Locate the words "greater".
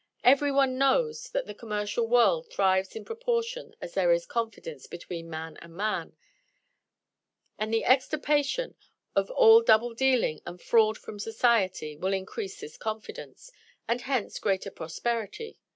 14.39-14.71